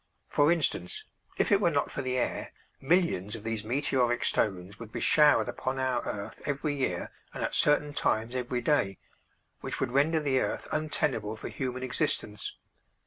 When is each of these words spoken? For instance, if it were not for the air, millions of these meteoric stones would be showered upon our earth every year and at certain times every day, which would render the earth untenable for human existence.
For 0.29 0.51
instance, 0.51 1.03
if 1.37 1.51
it 1.51 1.61
were 1.61 1.69
not 1.69 1.91
for 1.91 2.01
the 2.01 2.17
air, 2.17 2.53
millions 2.81 3.35
of 3.35 3.43
these 3.43 3.63
meteoric 3.63 4.23
stones 4.23 4.79
would 4.79 4.91
be 4.91 4.99
showered 4.99 5.47
upon 5.47 5.77
our 5.77 6.01
earth 6.07 6.41
every 6.43 6.73
year 6.73 7.11
and 7.35 7.43
at 7.43 7.53
certain 7.53 7.93
times 7.93 8.33
every 8.33 8.61
day, 8.61 8.97
which 9.59 9.79
would 9.79 9.91
render 9.91 10.19
the 10.19 10.39
earth 10.39 10.67
untenable 10.71 11.35
for 11.35 11.49
human 11.49 11.83
existence. 11.83 12.53